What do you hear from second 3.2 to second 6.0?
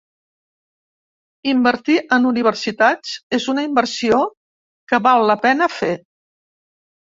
és una inversió que val la pena fer”